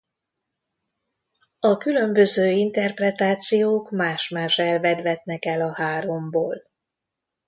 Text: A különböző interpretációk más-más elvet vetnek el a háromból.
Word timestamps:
A 1.59 1.77
különböző 1.77 2.49
interpretációk 2.49 3.91
más-más 3.91 4.57
elvet 4.59 5.01
vetnek 5.01 5.45
el 5.45 5.61
a 5.61 5.73
háromból. 5.75 6.61